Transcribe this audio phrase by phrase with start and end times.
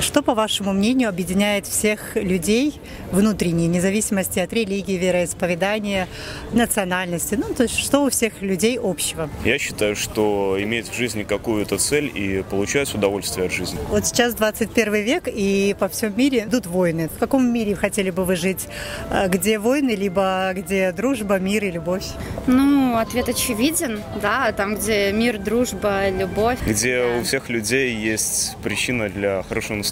[0.00, 2.78] Что, по вашему мнению, объединяет всех людей
[3.12, 6.06] внутренне, вне зависимости от религии, вероисповедания,
[6.52, 7.34] национальности?
[7.34, 9.30] Ну, то есть что у всех людей общего?
[9.44, 13.78] Я считаю, что иметь в жизни какую-то цель и получать удовольствие от жизни.
[13.88, 17.08] Вот сейчас 21 век, и по всему мире идут войны.
[17.08, 18.68] В каком мире хотели бы вы жить?
[19.10, 22.04] Э, где войны, либо где дружба, мир и любовь?
[22.46, 26.58] Ну, ответ очевиден, да, там, где мир, дружба, любовь.
[26.66, 27.18] Где да.
[27.18, 29.85] у всех людей есть причина для хорошего настроения.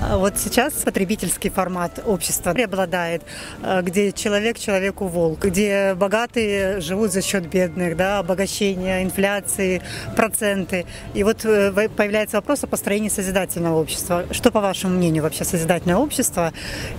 [0.00, 3.22] А вот сейчас потребительский формат общества преобладает,
[3.62, 9.82] э, где человек человеку волк, где богатые живут за счет бедных, да, обогащение, инфляции,
[10.16, 10.86] проценты.
[11.14, 14.24] И вот э, появляется вопрос о построении созидательного общества.
[14.30, 16.52] Что, по вашему мнению, вообще созидательное общество?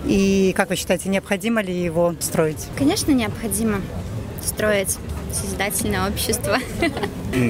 [0.05, 2.67] И как вы считаете, необходимо ли его строить?
[2.77, 3.81] Конечно, необходимо
[4.43, 4.97] строить
[5.31, 6.59] созидательное общество.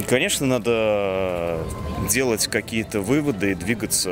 [0.07, 1.59] Конечно, надо
[2.09, 4.09] делать какие-то выводы и двигаться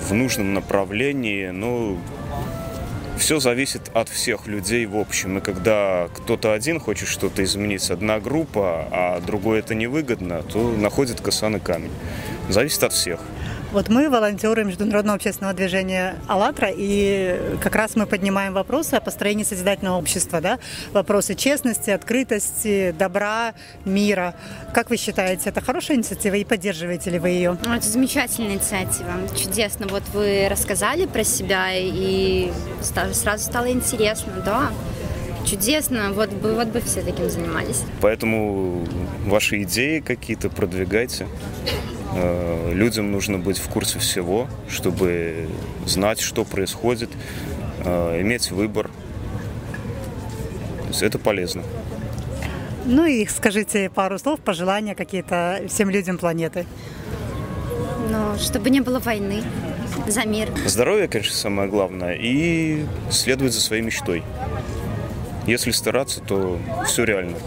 [0.00, 1.48] в нужном направлении.
[1.48, 1.98] Но
[3.18, 5.38] все зависит от всех людей в общем.
[5.38, 11.20] И когда кто-то один хочет что-то изменить, одна группа, а другой это невыгодно, то находит
[11.20, 11.90] коса на камень.
[12.48, 13.20] Зависит от всех.
[13.70, 19.44] Вот мы волонтеры Международного общественного движения «АЛЛАТРА», и как раз мы поднимаем вопросы о построении
[19.44, 20.58] созидательного общества, да?
[20.94, 23.52] вопросы честности, открытости, добра,
[23.84, 24.34] мира.
[24.72, 27.58] Как вы считаете, это хорошая инициатива и поддерживаете ли вы ее?
[27.62, 29.86] Это замечательная инициатива, чудесно.
[29.86, 34.70] Вот вы рассказали про себя, и сразу стало интересно, да?
[35.50, 37.82] Чудесно, вот бы, вот бы все таким занимались.
[38.00, 38.86] Поэтому
[39.26, 41.26] ваши идеи какие-то продвигайте.
[42.14, 45.48] Э, людям нужно быть в курсе всего, чтобы
[45.86, 47.10] знать, что происходит,
[47.84, 48.90] э, иметь выбор.
[50.82, 51.62] То есть это полезно.
[52.86, 56.66] Ну и скажите пару слов, пожелания какие-то всем людям планеты.
[58.10, 59.42] Ну, чтобы не было войны,
[60.06, 60.48] за мир.
[60.64, 64.22] Здоровье, конечно, самое главное, и следовать за своей мечтой.
[65.48, 67.38] Если стараться, то все реально.